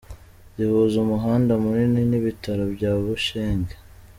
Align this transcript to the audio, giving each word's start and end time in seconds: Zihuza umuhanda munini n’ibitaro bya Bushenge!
Zihuza 0.55 0.95
umuhanda 1.05 1.51
munini 1.63 2.01
n’ibitaro 2.09 2.63
bya 2.75 2.91
Bushenge! 3.03 3.75